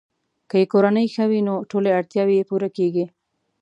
[0.49, 3.05] که یې کورنۍ ښه وي، نو ټولې اړتیاوې یې پوره کیږي.